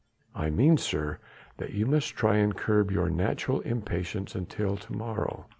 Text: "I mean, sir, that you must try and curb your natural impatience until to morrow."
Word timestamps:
"I 0.33 0.49
mean, 0.49 0.77
sir, 0.77 1.19
that 1.57 1.73
you 1.73 1.85
must 1.85 2.15
try 2.15 2.37
and 2.37 2.57
curb 2.57 2.89
your 2.89 3.07
natural 3.07 3.59
impatience 3.61 4.33
until 4.33 4.75
to 4.77 4.93
morrow." 4.93 5.45